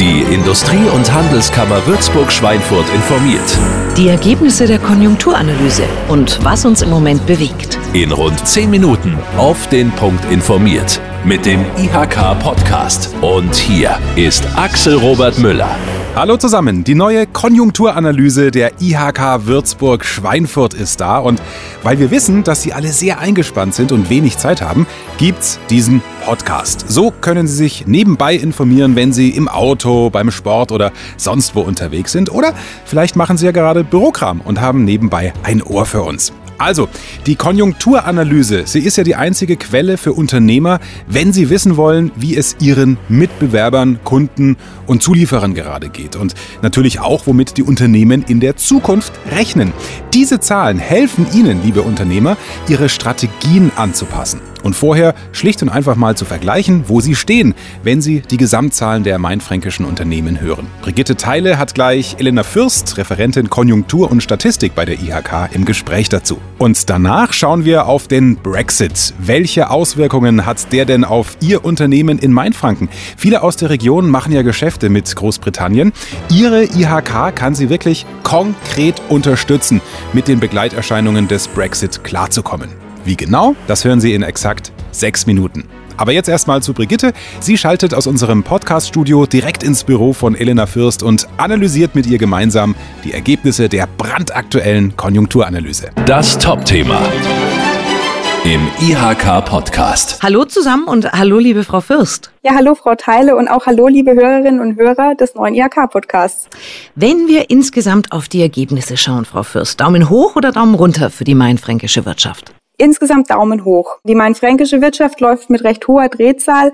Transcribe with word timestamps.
Die 0.00 0.22
Industrie- 0.32 0.88
und 0.94 1.12
Handelskammer 1.12 1.86
Würzburg-Schweinfurt 1.86 2.88
informiert. 2.94 3.58
Die 3.98 4.08
Ergebnisse 4.08 4.66
der 4.66 4.78
Konjunkturanalyse 4.78 5.82
und 6.08 6.42
was 6.42 6.64
uns 6.64 6.80
im 6.80 6.88
Moment 6.88 7.26
bewegt. 7.26 7.78
In 7.92 8.10
rund 8.10 8.38
10 8.48 8.70
Minuten 8.70 9.18
auf 9.36 9.68
den 9.68 9.90
Punkt 9.90 10.24
informiert. 10.32 10.98
Mit 11.22 11.44
dem 11.44 11.66
IHK-Podcast. 11.76 13.10
Und 13.20 13.54
hier 13.54 13.98
ist 14.16 14.48
Axel 14.56 14.94
Robert 14.94 15.38
Müller. 15.38 15.76
Hallo 16.16 16.36
zusammen, 16.36 16.82
die 16.82 16.96
neue 16.96 17.24
Konjunkturanalyse 17.28 18.50
der 18.50 18.72
IHK 18.80 19.46
Würzburg 19.46 20.04
Schweinfurt 20.04 20.74
ist 20.74 21.00
da 21.00 21.18
und 21.18 21.40
weil 21.84 22.00
wir 22.00 22.10
wissen, 22.10 22.42
dass 22.42 22.62
Sie 22.62 22.72
alle 22.72 22.88
sehr 22.88 23.20
eingespannt 23.20 23.74
sind 23.74 23.92
und 23.92 24.10
wenig 24.10 24.36
Zeit 24.36 24.60
haben, 24.60 24.88
gibt's 25.18 25.60
diesen 25.70 26.02
Podcast. 26.24 26.84
So 26.88 27.12
können 27.12 27.46
Sie 27.46 27.54
sich 27.54 27.86
nebenbei 27.86 28.34
informieren, 28.34 28.96
wenn 28.96 29.12
Sie 29.12 29.30
im 29.30 29.48
Auto, 29.48 30.10
beim 30.10 30.32
Sport 30.32 30.72
oder 30.72 30.90
sonst 31.16 31.54
wo 31.54 31.60
unterwegs 31.60 32.10
sind 32.10 32.30
oder 32.30 32.54
vielleicht 32.84 33.14
machen 33.14 33.36
Sie 33.36 33.46
ja 33.46 33.52
gerade 33.52 33.84
Bürokram 33.84 34.40
und 34.40 34.60
haben 34.60 34.84
nebenbei 34.84 35.32
ein 35.44 35.62
Ohr 35.62 35.86
für 35.86 36.02
uns. 36.02 36.32
Also, 36.60 36.90
die 37.24 37.36
Konjunkturanalyse, 37.36 38.64
sie 38.66 38.80
ist 38.80 38.98
ja 38.98 39.02
die 39.02 39.16
einzige 39.16 39.56
Quelle 39.56 39.96
für 39.96 40.12
Unternehmer, 40.12 40.78
wenn 41.06 41.32
sie 41.32 41.48
wissen 41.48 41.78
wollen, 41.78 42.12
wie 42.16 42.36
es 42.36 42.56
ihren 42.60 42.98
Mitbewerbern, 43.08 44.00
Kunden 44.04 44.58
und 44.86 45.02
Zulieferern 45.02 45.54
gerade 45.54 45.88
geht. 45.88 46.16
Und 46.16 46.34
natürlich 46.60 47.00
auch, 47.00 47.26
womit 47.26 47.56
die 47.56 47.62
Unternehmen 47.62 48.26
in 48.28 48.40
der 48.40 48.56
Zukunft 48.56 49.14
rechnen. 49.34 49.72
Diese 50.12 50.38
Zahlen 50.38 50.78
helfen 50.78 51.26
Ihnen, 51.32 51.62
liebe 51.64 51.80
Unternehmer, 51.80 52.36
Ihre 52.68 52.90
Strategien 52.90 53.72
anzupassen 53.76 54.42
und 54.62 54.74
vorher 54.74 55.14
schlicht 55.32 55.62
und 55.62 55.68
einfach 55.68 55.96
mal 55.96 56.16
zu 56.16 56.24
vergleichen, 56.24 56.84
wo 56.86 57.00
sie 57.00 57.14
stehen, 57.14 57.54
wenn 57.82 58.00
sie 58.00 58.20
die 58.20 58.36
Gesamtzahlen 58.36 59.04
der 59.04 59.18
mainfränkischen 59.18 59.84
Unternehmen 59.84 60.40
hören. 60.40 60.66
Brigitte 60.82 61.16
Teile 61.16 61.58
hat 61.58 61.74
gleich 61.74 62.16
Elena 62.18 62.42
Fürst, 62.42 62.96
Referentin 62.96 63.50
Konjunktur 63.50 64.10
und 64.10 64.22
Statistik 64.22 64.74
bei 64.74 64.84
der 64.84 65.00
IHK, 65.00 65.50
im 65.52 65.64
Gespräch 65.64 66.08
dazu. 66.08 66.38
Und 66.58 66.90
danach 66.90 67.32
schauen 67.32 67.64
wir 67.64 67.86
auf 67.86 68.08
den 68.08 68.36
Brexit. 68.36 69.14
Welche 69.18 69.70
Auswirkungen 69.70 70.46
hat 70.46 70.72
der 70.72 70.84
denn 70.84 71.04
auf 71.04 71.36
Ihr 71.40 71.64
Unternehmen 71.64 72.18
in 72.18 72.32
Mainfranken? 72.32 72.88
Viele 73.16 73.42
aus 73.42 73.56
der 73.56 73.70
Region 73.70 74.08
machen 74.08 74.32
ja 74.32 74.42
Geschäfte 74.42 74.88
mit 74.88 75.14
Großbritannien. 75.14 75.92
Ihre 76.30 76.64
IHK 76.64 77.34
kann 77.34 77.54
sie 77.54 77.70
wirklich 77.70 78.06
konkret 78.22 79.00
unterstützen, 79.08 79.80
mit 80.12 80.28
den 80.28 80.40
Begleiterscheinungen 80.40 81.28
des 81.28 81.48
Brexit 81.48 82.04
klarzukommen. 82.04 82.89
Wie 83.04 83.16
genau? 83.16 83.54
Das 83.66 83.84
hören 83.84 84.00
Sie 84.00 84.14
in 84.14 84.22
exakt 84.22 84.72
sechs 84.90 85.26
Minuten. 85.26 85.64
Aber 85.96 86.12
jetzt 86.12 86.28
erstmal 86.28 86.62
zu 86.62 86.72
Brigitte. 86.72 87.12
Sie 87.40 87.58
schaltet 87.58 87.92
aus 87.92 88.06
unserem 88.06 88.42
Podcast-Studio 88.42 89.26
direkt 89.26 89.62
ins 89.62 89.84
Büro 89.84 90.14
von 90.14 90.34
Elena 90.34 90.66
Fürst 90.66 91.02
und 91.02 91.28
analysiert 91.36 91.94
mit 91.94 92.06
ihr 92.06 92.16
gemeinsam 92.16 92.74
die 93.04 93.12
Ergebnisse 93.12 93.68
der 93.68 93.86
brandaktuellen 93.98 94.96
Konjunkturanalyse. 94.96 95.90
Das 96.06 96.38
Top-Thema 96.38 97.02
im 98.44 98.66
IHK-Podcast. 98.80 100.22
Hallo 100.22 100.46
zusammen 100.46 100.84
und 100.84 101.12
hallo 101.12 101.38
liebe 101.38 101.62
Frau 101.64 101.82
Fürst. 101.82 102.32
Ja, 102.42 102.54
hallo 102.54 102.74
Frau 102.74 102.94
Teile 102.94 103.36
und 103.36 103.48
auch 103.48 103.66
hallo 103.66 103.86
liebe 103.88 104.12
Hörerinnen 104.14 104.60
und 104.60 104.78
Hörer 104.78 105.14
des 105.14 105.34
neuen 105.34 105.54
IHK-Podcasts. 105.54 106.48
Wenn 106.94 107.28
wir 107.28 107.50
insgesamt 107.50 108.12
auf 108.12 108.28
die 108.28 108.40
Ergebnisse 108.40 108.96
schauen, 108.96 109.26
Frau 109.26 109.42
Fürst, 109.42 109.80
Daumen 109.80 110.08
hoch 110.08 110.36
oder 110.36 110.52
Daumen 110.52 110.74
runter 110.74 111.10
für 111.10 111.24
die 111.24 111.34
mainfränkische 111.34 112.06
Wirtschaft? 112.06 112.54
Insgesamt 112.80 113.30
Daumen 113.30 113.66
hoch. 113.66 113.98
Die 114.04 114.14
mainfränkische 114.14 114.80
Wirtschaft 114.80 115.20
läuft 115.20 115.50
mit 115.50 115.64
recht 115.64 115.86
hoher 115.86 116.08
Drehzahl, 116.08 116.72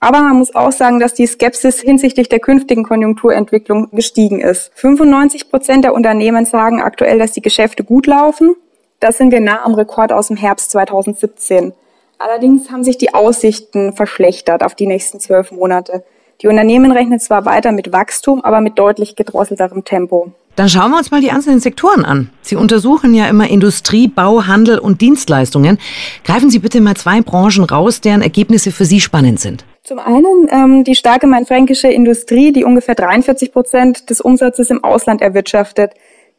aber 0.00 0.20
man 0.20 0.36
muss 0.36 0.52
auch 0.52 0.72
sagen, 0.72 0.98
dass 0.98 1.14
die 1.14 1.28
Skepsis 1.28 1.80
hinsichtlich 1.80 2.28
der 2.28 2.40
künftigen 2.40 2.82
Konjunkturentwicklung 2.82 3.88
gestiegen 3.92 4.40
ist. 4.40 4.72
95 4.74 5.50
Prozent 5.50 5.84
der 5.84 5.94
Unternehmen 5.94 6.44
sagen 6.44 6.82
aktuell, 6.82 7.20
dass 7.20 7.30
die 7.30 7.40
Geschäfte 7.40 7.84
gut 7.84 8.08
laufen. 8.08 8.56
Das 8.98 9.16
sind 9.16 9.30
wir 9.30 9.38
nah 9.38 9.64
am 9.64 9.74
Rekord 9.74 10.12
aus 10.12 10.26
dem 10.26 10.36
Herbst 10.36 10.72
2017. 10.72 11.72
Allerdings 12.18 12.72
haben 12.72 12.82
sich 12.82 12.98
die 12.98 13.14
Aussichten 13.14 13.92
verschlechtert 13.92 14.64
auf 14.64 14.74
die 14.74 14.88
nächsten 14.88 15.20
zwölf 15.20 15.52
Monate. 15.52 16.02
Die 16.42 16.48
Unternehmen 16.48 16.90
rechnen 16.90 17.20
zwar 17.20 17.44
weiter 17.44 17.70
mit 17.70 17.92
Wachstum, 17.92 18.44
aber 18.44 18.60
mit 18.60 18.76
deutlich 18.76 19.14
gedrosselterem 19.14 19.84
Tempo. 19.84 20.32
Dann 20.56 20.68
schauen 20.68 20.90
wir 20.92 20.98
uns 20.98 21.10
mal 21.10 21.20
die 21.20 21.30
einzelnen 21.30 21.60
Sektoren 21.60 22.04
an. 22.04 22.30
Sie 22.42 22.56
untersuchen 22.56 23.12
ja 23.14 23.26
immer 23.26 23.48
Industrie, 23.48 24.06
Bau, 24.06 24.46
Handel 24.46 24.78
und 24.78 25.00
Dienstleistungen. 25.00 25.78
Greifen 26.22 26.50
Sie 26.50 26.60
bitte 26.60 26.80
mal 26.80 26.96
zwei 26.96 27.20
Branchen 27.20 27.64
raus, 27.64 28.00
deren 28.00 28.22
Ergebnisse 28.22 28.70
für 28.70 28.84
Sie 28.84 29.00
spannend 29.00 29.40
sind. 29.40 29.64
Zum 29.82 29.98
einen 29.98 30.48
ähm, 30.50 30.84
die 30.84 30.94
starke 30.94 31.26
mainfränkische 31.26 31.88
Industrie, 31.88 32.52
die 32.52 32.64
ungefähr 32.64 32.94
43 32.94 33.52
Prozent 33.52 34.10
des 34.10 34.20
Umsatzes 34.20 34.70
im 34.70 34.82
Ausland 34.82 35.20
erwirtschaftet. 35.20 35.92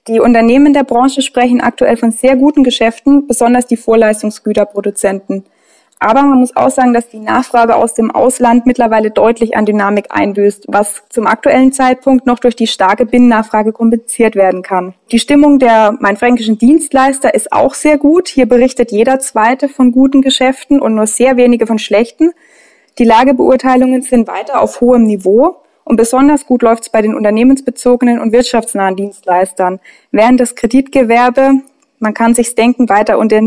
Die 0.08 0.20
Unternehmen 0.20 0.74
der 0.74 0.84
Branche 0.84 1.22
sprechen 1.22 1.62
aktuell 1.62 1.97
von 1.97 2.12
sehr 2.12 2.36
guten 2.36 2.64
Geschäften, 2.64 3.28
besonders 3.28 3.68
die 3.68 3.78
Vorleistungsgüterproduzenten. 3.78 5.44
Aber 6.05 6.21
man 6.21 6.38
muss 6.38 6.55
auch 6.55 6.69
sagen, 6.69 6.93
dass 6.93 7.09
die 7.09 7.17
Nachfrage 7.17 7.75
aus 7.75 7.95
dem 7.95 8.11
Ausland 8.11 8.67
mittlerweile 8.67 9.09
deutlich 9.09 9.57
an 9.57 9.66
Dynamik 9.66 10.05
einbüßt, 10.09 10.66
was 10.67 11.01
zum 11.09 11.25
aktuellen 11.25 11.71
Zeitpunkt 11.71 12.27
noch 12.27 12.38
durch 12.38 12.55
die 12.55 12.67
starke 12.67 13.07
Binnennachfrage 13.07 13.71
kompensiert 13.71 14.35
werden 14.35 14.61
kann. 14.61 14.93
Die 15.11 15.17
Stimmung 15.17 15.57
der 15.57 15.97
mainfränkischen 15.99 16.59
Dienstleister 16.59 17.33
ist 17.33 17.51
auch 17.51 17.73
sehr 17.73 17.97
gut. 17.97 18.27
Hier 18.27 18.45
berichtet 18.45 18.91
jeder 18.91 19.17
Zweite 19.17 19.67
von 19.67 19.91
guten 19.91 20.21
Geschäften 20.21 20.79
und 20.79 20.93
nur 20.93 21.07
sehr 21.07 21.38
wenige 21.38 21.66
von 21.66 21.79
schlechten. 21.79 22.33
Die 22.99 23.03
Lagebeurteilungen 23.03 24.03
sind 24.03 24.27
weiter 24.27 24.61
auf 24.61 24.81
hohem 24.81 25.05
Niveau. 25.05 25.55
Und 25.85 25.95
besonders 25.95 26.45
gut 26.45 26.61
läuft 26.61 26.83
es 26.83 26.89
bei 26.89 27.01
den 27.01 27.16
unternehmensbezogenen 27.16 28.19
und 28.19 28.31
wirtschaftsnahen 28.31 28.95
Dienstleistern, 28.95 29.79
während 30.11 30.39
das 30.39 30.53
Kreditgewerbe 30.53 31.61
man 31.97 32.13
kann 32.13 32.33
sich's 32.33 32.55
denken, 32.55 32.89
weiter 32.89 33.17
unter 33.17 33.41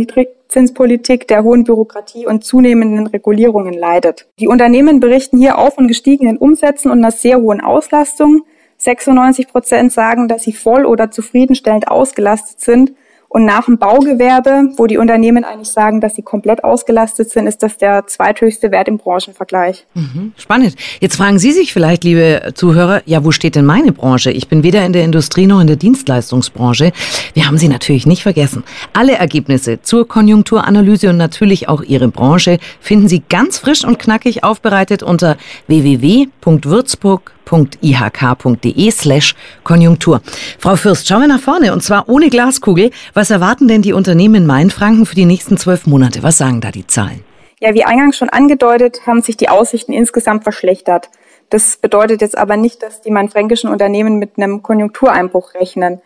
Niedrigzinspolitik, 0.48 1.28
der 1.28 1.44
hohen 1.44 1.64
Bürokratie 1.64 2.26
und 2.26 2.42
zunehmenden 2.42 3.06
Regulierungen 3.06 3.74
leidet. 3.74 4.26
Die 4.38 4.48
Unternehmen 4.48 4.98
berichten 4.98 5.36
hier 5.36 5.58
auch 5.58 5.74
von 5.74 5.88
gestiegenen 5.88 6.38
Umsätzen 6.38 6.90
und 6.90 6.98
einer 6.98 7.10
sehr 7.10 7.40
hohen 7.40 7.60
Auslastung. 7.60 8.44
96 8.78 9.48
Prozent 9.48 9.92
sagen, 9.92 10.26
dass 10.26 10.44
sie 10.44 10.52
voll 10.52 10.86
oder 10.86 11.10
zufriedenstellend 11.10 11.88
ausgelastet 11.88 12.60
sind 12.60 12.92
und 13.30 13.44
nach 13.44 13.66
dem 13.66 13.76
Baugewerbe, 13.76 14.70
wo 14.76 14.86
die 14.86 14.96
Unternehmen 14.96 15.44
eigentlich 15.44 15.68
sagen, 15.68 16.00
dass 16.00 16.14
sie 16.14 16.22
komplett 16.22 16.64
ausgelastet 16.64 17.30
sind, 17.30 17.46
ist 17.46 17.62
das 17.62 17.76
der 17.76 18.06
zweithöchste 18.06 18.70
Wert 18.70 18.88
im 18.88 18.96
Branchenvergleich. 18.96 19.86
Mhm, 19.92 20.32
spannend. 20.36 20.76
Jetzt 21.00 21.16
fragen 21.16 21.38
Sie 21.38 21.52
sich 21.52 21.74
vielleicht, 21.74 22.04
liebe 22.04 22.52
Zuhörer, 22.54 23.02
ja, 23.04 23.24
wo 23.24 23.30
steht 23.30 23.54
denn 23.54 23.66
meine 23.66 23.92
Branche? 23.92 24.30
Ich 24.30 24.48
bin 24.48 24.62
weder 24.62 24.84
in 24.86 24.94
der 24.94 25.04
Industrie 25.04 25.46
noch 25.46 25.60
in 25.60 25.66
der 25.66 25.76
Dienstleistungsbranche. 25.76 26.92
Wir 27.34 27.46
haben 27.46 27.58
Sie 27.58 27.68
natürlich 27.68 28.06
nicht 28.06 28.22
vergessen. 28.22 28.64
Alle 28.94 29.12
Ergebnisse 29.12 29.82
zur 29.82 30.08
Konjunkturanalyse 30.08 31.10
und 31.10 31.18
natürlich 31.18 31.68
auch 31.68 31.82
Ihre 31.82 32.08
Branche 32.08 32.58
finden 32.80 33.08
Sie 33.08 33.22
ganz 33.28 33.58
frisch 33.58 33.84
und 33.84 33.98
knackig 33.98 34.42
aufbereitet 34.42 35.02
unter 35.02 35.36
www.würzburg.de 35.66 37.37
www.ihk.de 37.50 38.90
slash 38.90 39.34
Konjunktur. 39.64 40.20
Frau 40.58 40.76
Fürst, 40.76 41.08
schauen 41.08 41.22
wir 41.22 41.28
nach 41.28 41.40
vorne 41.40 41.72
und 41.72 41.82
zwar 41.82 42.08
ohne 42.08 42.30
Glaskugel. 42.30 42.90
Was 43.14 43.30
erwarten 43.30 43.68
denn 43.68 43.82
die 43.82 43.92
Unternehmen 43.92 44.36
in 44.36 44.46
Mainfranken 44.46 45.06
für 45.06 45.14
die 45.14 45.24
nächsten 45.24 45.56
zwölf 45.56 45.86
Monate? 45.86 46.22
Was 46.22 46.38
sagen 46.38 46.60
da 46.60 46.70
die 46.70 46.86
Zahlen? 46.86 47.24
Ja, 47.60 47.74
wie 47.74 47.84
eingangs 47.84 48.16
schon 48.16 48.28
angedeutet, 48.28 49.06
haben 49.06 49.22
sich 49.22 49.36
die 49.36 49.48
Aussichten 49.48 49.92
insgesamt 49.92 50.44
verschlechtert. 50.44 51.10
Das 51.50 51.76
bedeutet 51.76 52.20
jetzt 52.20 52.38
aber 52.38 52.56
nicht, 52.56 52.82
dass 52.82 53.00
die 53.00 53.10
mainfränkischen 53.10 53.70
Unternehmen 53.70 54.18
mit 54.18 54.32
einem 54.36 54.62
Konjunktureinbruch 54.62 55.54
rechnen. 55.54 56.00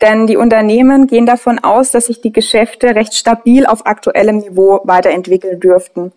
Denn 0.00 0.26
die 0.26 0.36
Unternehmen 0.36 1.06
gehen 1.06 1.26
davon 1.26 1.58
aus, 1.58 1.90
dass 1.90 2.06
sich 2.06 2.20
die 2.20 2.32
Geschäfte 2.32 2.94
recht 2.94 3.14
stabil 3.14 3.66
auf 3.66 3.86
aktuellem 3.86 4.38
Niveau 4.38 4.80
weiterentwickeln 4.84 5.60
dürften. 5.60 6.12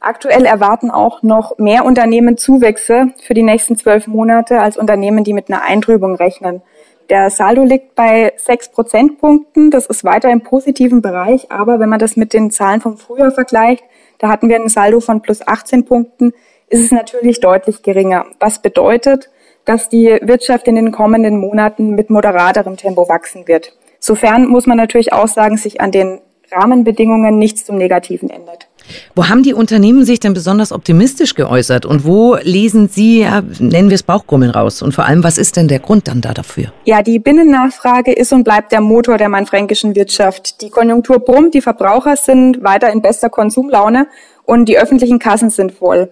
Aktuell 0.00 0.46
erwarten 0.46 0.90
auch 0.90 1.22
noch 1.22 1.58
mehr 1.58 1.84
Unternehmen 1.84 2.38
Zuwächse 2.38 3.12
für 3.22 3.34
die 3.34 3.42
nächsten 3.42 3.76
zwölf 3.76 4.06
Monate 4.06 4.60
als 4.60 4.78
Unternehmen, 4.78 5.24
die 5.24 5.34
mit 5.34 5.50
einer 5.50 5.62
Eintrübung 5.62 6.14
rechnen. 6.14 6.62
Der 7.10 7.28
Saldo 7.28 7.64
liegt 7.64 7.96
bei 7.96 8.32
sechs 8.36 8.70
Prozentpunkten. 8.70 9.70
Das 9.70 9.86
ist 9.86 10.04
weiter 10.04 10.30
im 10.30 10.40
positiven 10.42 11.02
Bereich. 11.02 11.50
Aber 11.50 11.80
wenn 11.80 11.88
man 11.88 11.98
das 11.98 12.16
mit 12.16 12.32
den 12.32 12.50
Zahlen 12.50 12.80
vom 12.80 12.96
Frühjahr 12.96 13.30
vergleicht, 13.30 13.84
da 14.18 14.28
hatten 14.28 14.48
wir 14.48 14.56
ein 14.56 14.68
Saldo 14.68 15.00
von 15.00 15.20
plus 15.20 15.46
18 15.46 15.84
Punkten, 15.84 16.32
ist 16.68 16.84
es 16.84 16.92
natürlich 16.92 17.40
deutlich 17.40 17.82
geringer. 17.82 18.26
Was 18.38 18.62
bedeutet, 18.62 19.28
dass 19.64 19.88
die 19.88 20.18
Wirtschaft 20.22 20.66
in 20.66 20.76
den 20.76 20.92
kommenden 20.92 21.38
Monaten 21.38 21.90
mit 21.90 22.08
moderaterem 22.08 22.76
Tempo 22.76 23.08
wachsen 23.08 23.46
wird. 23.46 23.76
Sofern 23.98 24.46
muss 24.46 24.66
man 24.66 24.78
natürlich 24.78 25.12
auch 25.12 25.28
sagen, 25.28 25.58
sich 25.58 25.80
an 25.80 25.90
den 25.90 26.20
Rahmenbedingungen 26.50 27.38
nichts 27.38 27.66
zum 27.66 27.76
Negativen 27.76 28.30
ändert. 28.30 28.69
Wo 29.14 29.28
haben 29.28 29.42
die 29.42 29.54
Unternehmen 29.54 30.04
sich 30.04 30.20
denn 30.20 30.34
besonders 30.34 30.72
optimistisch 30.72 31.34
geäußert 31.34 31.86
und 31.86 32.04
wo 32.04 32.36
lesen 32.42 32.88
Sie, 32.88 33.20
ja, 33.20 33.42
nennen 33.58 33.90
wir 33.90 33.94
es 33.94 34.02
Bauchgrummeln 34.02 34.50
raus? 34.50 34.82
Und 34.82 34.94
vor 34.94 35.04
allem, 35.04 35.24
was 35.24 35.38
ist 35.38 35.56
denn 35.56 35.68
der 35.68 35.78
Grund 35.78 36.08
dann 36.08 36.20
da 36.20 36.34
dafür? 36.34 36.72
Ja, 36.84 37.02
die 37.02 37.18
Binnennachfrage 37.18 38.12
ist 38.12 38.32
und 38.32 38.44
bleibt 38.44 38.72
der 38.72 38.80
Motor 38.80 39.18
der 39.18 39.28
mainfränkischen 39.28 39.94
Wirtschaft. 39.94 40.60
Die 40.62 40.70
Konjunktur 40.70 41.18
brummt, 41.20 41.54
die 41.54 41.60
Verbraucher 41.60 42.16
sind 42.16 42.62
weiter 42.62 42.90
in 42.92 43.02
bester 43.02 43.30
Konsumlaune 43.30 44.06
und 44.44 44.68
die 44.68 44.78
öffentlichen 44.78 45.18
Kassen 45.18 45.50
sind 45.50 45.72
voll. 45.72 46.10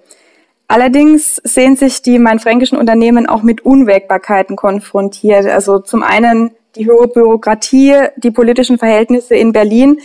Allerdings 0.69 1.41
sehen 1.45 1.77
sich 1.77 2.03
die 2.03 2.19
mainfränkischen 2.19 2.77
Unternehmen 2.77 3.27
auch 3.27 3.43
mit 3.43 3.65
Unwägbarkeiten 3.65 4.55
konfrontiert. 4.55 5.47
Also 5.47 5.79
zum 5.79 6.03
einen 6.03 6.51
die 6.77 6.89
hohe 6.89 7.09
Bürokratie, 7.09 7.95
die 8.17 8.31
politischen 8.31 8.79
Verhältnisse 8.79 9.35
in 9.35 9.53
Berlin. 9.53 9.99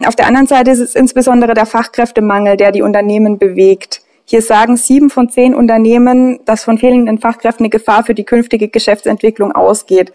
Auf 0.00 0.16
der 0.16 0.26
anderen 0.26 0.46
Seite 0.46 0.70
ist 0.72 0.80
es 0.80 0.94
insbesondere 0.94 1.54
der 1.54 1.66
Fachkräftemangel, 1.66 2.56
der 2.56 2.72
die 2.72 2.82
Unternehmen 2.82 3.38
bewegt. 3.38 4.02
Hier 4.24 4.42
sagen 4.42 4.76
sieben 4.76 5.10
von 5.10 5.28
zehn 5.28 5.54
Unternehmen, 5.54 6.40
dass 6.46 6.64
von 6.64 6.78
fehlenden 6.78 7.18
Fachkräften 7.18 7.64
eine 7.64 7.70
Gefahr 7.70 8.04
für 8.04 8.14
die 8.14 8.24
künftige 8.24 8.68
Geschäftsentwicklung 8.68 9.52
ausgeht. 9.52 10.12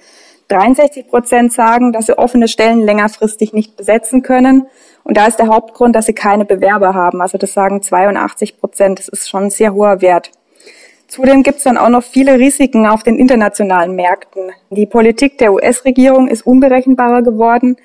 63 0.50 1.08
Prozent 1.08 1.54
sagen, 1.54 1.94
dass 1.94 2.08
sie 2.08 2.18
offene 2.18 2.48
Stellen 2.48 2.82
längerfristig 2.82 3.54
nicht 3.54 3.78
besetzen 3.78 4.24
können. 4.24 4.66
Und 5.04 5.16
da 5.16 5.28
ist 5.28 5.38
der 5.38 5.48
Hauptgrund, 5.48 5.96
dass 5.96 6.08
sie 6.08 6.14
keine 6.14 6.44
Bewerber 6.44 6.96
haben. 6.96 7.22
Also 7.22 7.38
das 7.38 7.54
sagen 7.54 7.84
82 7.84 8.60
Prozent. 8.60 9.00
Das 9.00 9.08
ist 9.08 9.30
schon 9.30 9.44
ein 9.44 9.50
sehr 9.52 9.74
hoher 9.74 10.02
Wert. 10.02 10.32
Zudem 11.08 11.42
gibt 11.44 11.58
es 11.58 11.64
dann 11.64 11.78
auch 11.78 11.90
noch 11.90 12.04
viele 12.04 12.38
Risiken 12.38 12.86
auf 12.86 13.04
den 13.04 13.18
internationalen 13.18 13.96
Märkten. 13.96 14.52
Die 14.70 14.86
Politik 14.86 15.38
der 15.38 15.54
US-Regierung 15.54 16.28
ist 16.28 16.46
unberechenbarer 16.46 17.22
geworden. 17.22 17.78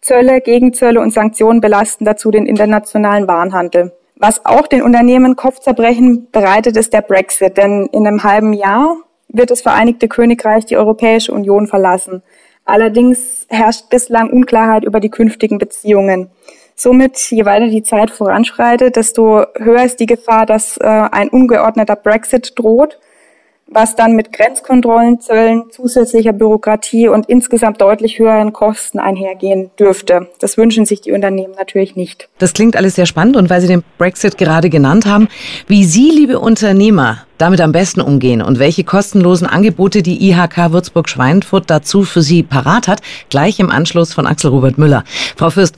Zölle, 0.00 0.40
Gegenzölle 0.40 1.00
und 1.00 1.12
Sanktionen 1.12 1.60
belasten 1.60 2.04
dazu 2.04 2.30
den 2.30 2.46
internationalen 2.46 3.26
Warenhandel. 3.26 3.92
Was 4.16 4.44
auch 4.44 4.66
den 4.66 4.82
Unternehmen 4.82 5.36
Kopfzerbrechen 5.36 6.28
bereitet, 6.30 6.76
ist 6.76 6.92
der 6.92 7.02
Brexit. 7.02 7.56
Denn 7.56 7.88
in 7.92 8.06
einem 8.06 8.24
halben 8.24 8.52
Jahr 8.52 8.96
wird 9.28 9.50
das 9.50 9.60
Vereinigte 9.60 10.08
Königreich 10.08 10.66
die 10.66 10.76
Europäische 10.76 11.32
Union 11.32 11.66
verlassen. 11.66 12.22
Allerdings 12.64 13.46
herrscht 13.48 13.88
bislang 13.90 14.30
Unklarheit 14.30 14.84
über 14.84 15.00
die 15.00 15.10
künftigen 15.10 15.58
Beziehungen. 15.58 16.30
Somit, 16.74 17.18
je 17.30 17.44
weiter 17.44 17.66
die 17.66 17.82
Zeit 17.82 18.10
voranschreitet, 18.10 18.96
desto 18.96 19.44
höher 19.56 19.84
ist 19.84 20.00
die 20.00 20.06
Gefahr, 20.06 20.46
dass 20.46 20.76
äh, 20.76 20.84
ein 20.84 21.28
ungeordneter 21.28 21.96
Brexit 21.96 22.52
droht 22.56 22.98
was 23.70 23.94
dann 23.94 24.16
mit 24.16 24.32
Grenzkontrollen, 24.32 25.20
Zöllen, 25.20 25.64
zusätzlicher 25.70 26.32
Bürokratie 26.32 27.08
und 27.08 27.28
insgesamt 27.28 27.80
deutlich 27.80 28.18
höheren 28.18 28.52
Kosten 28.52 28.98
einhergehen 28.98 29.70
dürfte. 29.78 30.28
Das 30.40 30.56
wünschen 30.56 30.86
sich 30.86 31.00
die 31.00 31.12
Unternehmen 31.12 31.54
natürlich 31.56 31.94
nicht. 31.94 32.28
Das 32.38 32.54
klingt 32.54 32.76
alles 32.76 32.94
sehr 32.94 33.06
spannend 33.06 33.36
und 33.36 33.50
weil 33.50 33.60
Sie 33.60 33.66
den 33.66 33.84
Brexit 33.98 34.38
gerade 34.38 34.70
genannt 34.70 35.06
haben, 35.06 35.28
wie 35.66 35.84
Sie, 35.84 36.10
liebe 36.10 36.38
Unternehmer, 36.38 37.24
damit 37.36 37.60
am 37.60 37.72
besten 37.72 38.00
umgehen 38.00 38.42
und 38.42 38.58
welche 38.58 38.84
kostenlosen 38.84 39.46
Angebote 39.46 40.02
die 40.02 40.28
IHK 40.28 40.72
Würzburg-Schweinfurt 40.72 41.70
dazu 41.70 42.02
für 42.02 42.22
Sie 42.22 42.42
parat 42.42 42.88
hat, 42.88 43.00
gleich 43.28 43.60
im 43.60 43.70
Anschluss 43.70 44.12
von 44.12 44.26
Axel 44.26 44.50
Robert 44.50 44.78
Müller. 44.78 45.04
Frau 45.36 45.50
Fürst, 45.50 45.76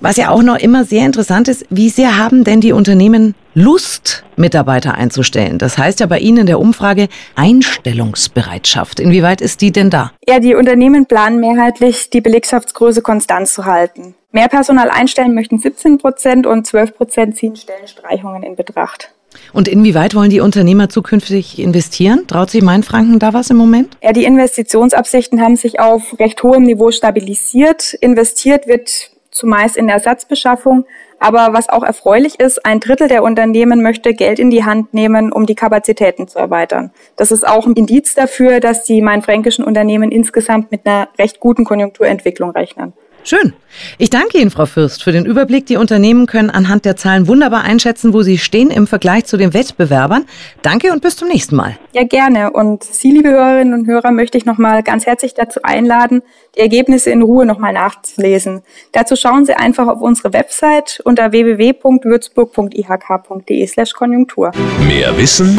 was 0.00 0.16
ja 0.16 0.30
auch 0.30 0.42
noch 0.42 0.56
immer 0.56 0.84
sehr 0.84 1.04
interessant 1.04 1.48
ist, 1.48 1.66
wie 1.70 1.88
sehr 1.88 2.18
haben 2.18 2.44
denn 2.44 2.60
die 2.60 2.72
Unternehmen 2.72 3.34
Lust, 3.54 4.24
Mitarbeiter 4.36 4.94
einzustellen? 4.94 5.58
Das 5.58 5.78
heißt 5.78 6.00
ja 6.00 6.06
bei 6.06 6.18
Ihnen 6.18 6.38
in 6.38 6.46
der 6.46 6.60
Umfrage 6.60 7.08
Einstellungsbereitschaft. 7.34 9.00
Inwieweit 9.00 9.40
ist 9.40 9.60
die 9.60 9.72
denn 9.72 9.90
da? 9.90 10.12
Ja, 10.28 10.38
die 10.38 10.54
Unternehmen 10.54 11.06
planen 11.06 11.40
mehrheitlich, 11.40 12.10
die 12.10 12.20
Belegschaftsgröße 12.20 13.02
konstant 13.02 13.48
zu 13.48 13.64
halten. 13.64 14.14
Mehr 14.30 14.48
Personal 14.48 14.90
einstellen 14.90 15.34
möchten 15.34 15.58
17 15.58 15.98
Prozent 15.98 16.46
und 16.46 16.66
12 16.66 16.94
Prozent 16.94 17.36
ziehen 17.36 17.56
Stellenstreichungen 17.56 18.42
in 18.42 18.56
Betracht. 18.56 19.12
Und 19.52 19.68
inwieweit 19.68 20.14
wollen 20.14 20.30
die 20.30 20.40
Unternehmer 20.40 20.88
zukünftig 20.88 21.58
investieren? 21.58 22.26
Traut 22.26 22.50
sich 22.50 22.62
Mainfranken 22.62 23.18
da 23.18 23.32
was 23.34 23.50
im 23.50 23.56
Moment? 23.56 23.96
Ja, 24.02 24.12
die 24.12 24.24
Investitionsabsichten 24.24 25.40
haben 25.40 25.56
sich 25.56 25.80
auf 25.80 26.18
recht 26.18 26.42
hohem 26.42 26.64
Niveau 26.64 26.90
stabilisiert. 26.90 27.94
Investiert 27.94 28.66
wird 28.66 29.10
zumeist 29.38 29.76
in 29.76 29.88
Ersatzbeschaffung. 29.88 30.84
Aber 31.18 31.52
was 31.52 31.68
auch 31.68 31.82
erfreulich 31.82 32.38
ist, 32.38 32.64
ein 32.64 32.80
Drittel 32.80 33.08
der 33.08 33.22
Unternehmen 33.22 33.82
möchte 33.82 34.14
Geld 34.14 34.38
in 34.38 34.50
die 34.50 34.64
Hand 34.64 34.92
nehmen, 34.92 35.32
um 35.32 35.46
die 35.46 35.54
Kapazitäten 35.54 36.28
zu 36.28 36.38
erweitern. 36.38 36.90
Das 37.16 37.32
ist 37.32 37.46
auch 37.46 37.66
ein 37.66 37.72
Indiz 37.72 38.14
dafür, 38.14 38.60
dass 38.60 38.84
die 38.84 39.00
mainfränkischen 39.00 39.64
Unternehmen 39.64 40.12
insgesamt 40.12 40.70
mit 40.70 40.86
einer 40.86 41.08
recht 41.18 41.40
guten 41.40 41.64
Konjunkturentwicklung 41.64 42.50
rechnen. 42.50 42.92
Schön. 43.28 43.52
Ich 43.98 44.08
danke 44.08 44.38
Ihnen, 44.38 44.50
Frau 44.50 44.64
Fürst, 44.64 45.04
für 45.04 45.12
den 45.12 45.26
Überblick. 45.26 45.66
Die 45.66 45.76
Unternehmen 45.76 46.24
können 46.24 46.48
anhand 46.48 46.86
der 46.86 46.96
Zahlen 46.96 47.28
wunderbar 47.28 47.62
einschätzen, 47.62 48.14
wo 48.14 48.22
sie 48.22 48.38
stehen 48.38 48.70
im 48.70 48.86
Vergleich 48.86 49.26
zu 49.26 49.36
den 49.36 49.52
Wettbewerbern. 49.52 50.24
Danke 50.62 50.92
und 50.92 51.02
bis 51.02 51.16
zum 51.16 51.28
nächsten 51.28 51.54
Mal. 51.54 51.76
Ja, 51.92 52.04
gerne. 52.04 52.52
Und 52.52 52.84
Sie, 52.84 53.10
liebe 53.10 53.28
Hörerinnen 53.28 53.74
und 53.74 53.86
Hörer, 53.86 54.12
möchte 54.12 54.38
ich 54.38 54.46
nochmal 54.46 54.82
ganz 54.82 55.04
herzlich 55.04 55.34
dazu 55.34 55.60
einladen, 55.62 56.22
die 56.56 56.60
Ergebnisse 56.60 57.10
in 57.10 57.20
Ruhe 57.20 57.44
nochmal 57.44 57.74
nachzulesen. 57.74 58.62
Dazu 58.92 59.14
schauen 59.14 59.44
Sie 59.44 59.52
einfach 59.52 59.88
auf 59.88 60.00
unsere 60.00 60.32
Website 60.32 61.02
unter 61.04 61.30
www.würzburg.ihk.de 61.30 63.66
slash 63.66 63.92
Konjunktur. 63.92 64.52
Mehr 64.86 65.14
Wissen, 65.18 65.58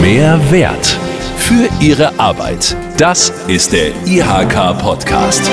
mehr 0.00 0.38
Wert 0.52 0.96
für 1.44 1.68
Ihre 1.80 2.18
Arbeit. 2.20 2.76
Das 2.96 3.30
ist 3.48 3.72
der 3.72 3.88
IHK-Podcast. 4.06 5.50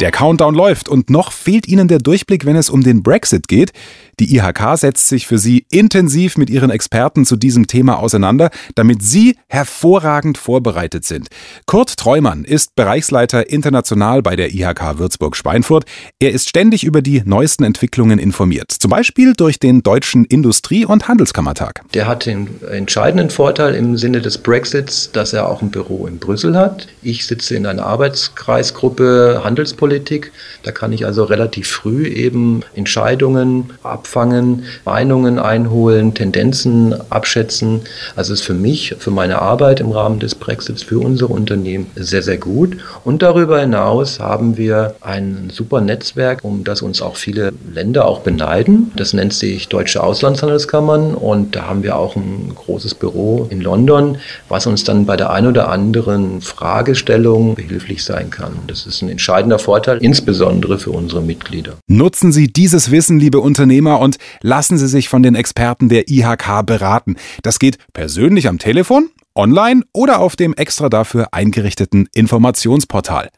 Der 0.00 0.12
Countdown 0.12 0.54
läuft 0.54 0.88
und 0.88 1.10
noch 1.10 1.32
fehlt 1.32 1.66
Ihnen 1.66 1.88
der 1.88 1.98
Durchblick, 1.98 2.46
wenn 2.46 2.54
es 2.54 2.70
um 2.70 2.84
den 2.84 3.02
Brexit 3.02 3.48
geht. 3.48 3.72
Die 4.20 4.36
IHK 4.36 4.76
setzt 4.76 5.08
sich 5.08 5.26
für 5.26 5.38
Sie 5.38 5.66
intensiv 5.72 6.36
mit 6.36 6.50
ihren 6.50 6.70
Experten 6.70 7.24
zu 7.24 7.34
diesem 7.34 7.66
Thema 7.66 7.98
auseinander, 7.98 8.50
damit 8.76 9.02
Sie 9.02 9.36
hervorragend 9.48 10.38
vorbereitet 10.38 11.04
sind. 11.04 11.28
Kurt 11.66 11.96
Treumann 11.96 12.44
ist 12.44 12.76
Bereichsleiter 12.76 13.50
international 13.50 14.22
bei 14.22 14.36
der 14.36 14.54
IHK 14.54 14.98
Würzburg-Schweinfurt. 14.98 15.84
Er 16.20 16.30
ist 16.30 16.48
ständig 16.48 16.84
über 16.84 17.02
die 17.02 17.22
neuesten 17.24 17.64
Entwicklungen 17.64 18.20
informiert, 18.20 18.70
zum 18.70 18.90
Beispiel 18.90 19.32
durch 19.34 19.58
den 19.58 19.82
Deutschen 19.82 20.24
Industrie- 20.24 20.84
und 20.84 21.08
Handelskammertag. 21.08 21.82
Der 21.94 22.06
hat 22.06 22.26
den 22.26 22.48
entscheidenden 22.70 23.30
Vorteil 23.30 23.74
im 23.74 23.96
Sinne 23.96 24.20
des 24.20 24.38
Brexits, 24.38 25.10
dass 25.12 25.32
er 25.32 25.48
auch 25.48 25.60
ein 25.60 25.70
Büro 25.70 26.06
in 26.06 26.18
Brüssel 26.18 26.56
hat. 26.56 26.86
Ich 27.02 27.26
sitze 27.26 27.56
in 27.56 27.66
einer 27.66 27.84
Arbeitskreisgruppe 27.84 29.42
Handelspolitik. 29.42 29.87
Da 30.62 30.72
kann 30.72 30.92
ich 30.92 31.06
also 31.06 31.24
relativ 31.24 31.68
früh 31.68 32.06
eben 32.06 32.62
Entscheidungen 32.74 33.70
ab 33.82 33.98
abfangen, 33.98 34.64
Meinungen 34.84 35.38
einholen, 35.38 36.14
Tendenzen 36.14 36.94
abschätzen. 37.10 37.82
Also 38.16 38.32
ist 38.32 38.42
für 38.42 38.54
mich, 38.54 38.94
für 38.98 39.10
meine 39.10 39.42
Arbeit 39.42 39.80
im 39.80 39.90
Rahmen 39.90 40.18
des 40.18 40.34
Brexits, 40.34 40.82
für 40.82 40.98
unsere 40.98 41.32
Unternehmen 41.32 41.88
sehr, 41.96 42.22
sehr 42.22 42.38
gut. 42.38 42.76
Und 43.04 43.22
darüber 43.22 43.60
hinaus 43.60 44.20
haben 44.20 44.56
wir 44.56 44.94
ein 45.00 45.50
super 45.52 45.80
Netzwerk, 45.80 46.44
um 46.44 46.64
das 46.64 46.80
uns 46.80 47.02
auch 47.02 47.16
viele 47.16 47.52
Länder 47.72 48.06
auch 48.06 48.20
beneiden. 48.20 48.92
Das 48.96 49.12
nennt 49.12 49.34
sich 49.34 49.68
Deutsche 49.68 50.02
Auslandshandelskammern 50.02 51.14
und 51.14 51.56
da 51.56 51.66
haben 51.66 51.82
wir 51.82 51.96
auch 51.96 52.16
ein 52.16 52.52
großes 52.54 52.94
Büro 52.94 53.46
in 53.50 53.60
London, 53.60 54.18
was 54.48 54.66
uns 54.66 54.84
dann 54.84 55.06
bei 55.06 55.16
der 55.16 55.30
ein 55.30 55.46
oder 55.46 55.68
anderen 55.68 56.40
Fragestellung 56.40 57.56
behilflich 57.56 58.04
sein 58.04 58.30
kann. 58.30 58.52
Das 58.68 58.86
ist 58.86 59.02
ein 59.02 59.08
entscheidender 59.08 59.58
Vorteil, 59.58 59.77
insbesondere 59.86 60.78
für 60.78 60.90
unsere 60.90 61.22
Mitglieder. 61.22 61.78
Nutzen 61.86 62.32
Sie 62.32 62.48
dieses 62.48 62.90
Wissen, 62.90 63.18
liebe 63.18 63.40
Unternehmer, 63.40 64.00
und 64.00 64.18
lassen 64.42 64.76
Sie 64.78 64.88
sich 64.88 65.08
von 65.08 65.22
den 65.22 65.34
Experten 65.34 65.88
der 65.88 66.08
IHK 66.08 66.64
beraten. 66.64 67.16
Das 67.42 67.58
geht 67.58 67.78
persönlich 67.92 68.48
am 68.48 68.58
Telefon, 68.58 69.10
online 69.34 69.82
oder 69.92 70.20
auf 70.20 70.36
dem 70.36 70.54
extra 70.54 70.88
dafür 70.88 71.28
eingerichteten 71.32 72.08
Informationsportal. 72.12 73.28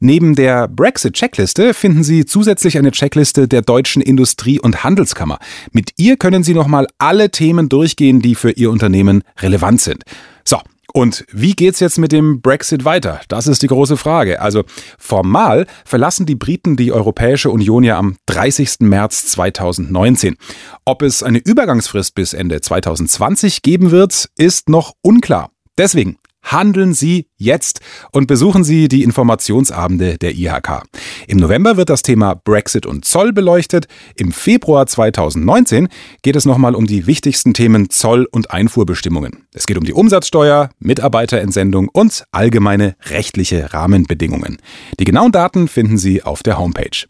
Neben 0.00 0.34
der 0.34 0.66
Brexit-Checkliste 0.66 1.74
finden 1.74 2.02
Sie 2.02 2.24
zusätzlich 2.24 2.76
eine 2.76 2.90
Checkliste 2.90 3.46
der 3.46 3.62
Deutschen 3.62 4.02
Industrie- 4.02 4.58
und 4.58 4.82
Handelskammer. 4.82 5.38
Mit 5.70 5.92
ihr 5.96 6.16
können 6.16 6.42
Sie 6.42 6.54
nochmal 6.54 6.88
alle 6.98 7.30
Themen 7.30 7.68
durchgehen, 7.68 8.20
die 8.20 8.34
für 8.34 8.50
Ihr 8.50 8.72
Unternehmen 8.72 9.22
relevant 9.40 9.80
sind. 9.80 10.02
So, 10.44 10.58
und 10.96 11.24
wie 11.32 11.54
geht's 11.54 11.80
jetzt 11.80 11.98
mit 11.98 12.12
dem 12.12 12.40
Brexit 12.40 12.84
weiter? 12.84 13.20
Das 13.26 13.48
ist 13.48 13.62
die 13.62 13.66
große 13.66 13.96
Frage. 13.96 14.40
Also 14.40 14.62
formal 14.96 15.66
verlassen 15.84 16.24
die 16.24 16.36
Briten 16.36 16.76
die 16.76 16.92
Europäische 16.92 17.50
Union 17.50 17.82
ja 17.82 17.98
am 17.98 18.16
30. 18.26 18.76
März 18.78 19.26
2019. 19.26 20.36
Ob 20.84 21.02
es 21.02 21.24
eine 21.24 21.38
Übergangsfrist 21.38 22.14
bis 22.14 22.32
Ende 22.32 22.60
2020 22.60 23.62
geben 23.62 23.90
wird, 23.90 24.30
ist 24.36 24.68
noch 24.68 24.94
unklar. 25.02 25.50
Deswegen 25.76 26.18
Handeln 26.44 26.94
Sie 26.94 27.26
jetzt 27.36 27.80
und 28.12 28.26
besuchen 28.26 28.64
Sie 28.64 28.88
die 28.88 29.02
Informationsabende 29.02 30.18
der 30.18 30.34
IHK. 30.34 30.82
Im 31.26 31.38
November 31.38 31.76
wird 31.76 31.90
das 31.90 32.02
Thema 32.02 32.34
Brexit 32.34 32.86
und 32.86 33.04
Zoll 33.04 33.32
beleuchtet. 33.32 33.86
Im 34.16 34.30
Februar 34.30 34.86
2019 34.86 35.88
geht 36.22 36.36
es 36.36 36.44
nochmal 36.44 36.74
um 36.74 36.86
die 36.86 37.06
wichtigsten 37.06 37.54
Themen 37.54 37.90
Zoll- 37.90 38.28
und 38.30 38.50
Einfuhrbestimmungen. 38.50 39.46
Es 39.52 39.66
geht 39.66 39.78
um 39.78 39.84
die 39.84 39.94
Umsatzsteuer, 39.94 40.70
Mitarbeiterentsendung 40.78 41.88
und 41.88 42.24
allgemeine 42.30 42.96
rechtliche 43.06 43.72
Rahmenbedingungen. 43.72 44.58
Die 45.00 45.04
genauen 45.04 45.32
Daten 45.32 45.68
finden 45.68 45.98
Sie 45.98 46.22
auf 46.22 46.42
der 46.42 46.58
Homepage. 46.58 47.06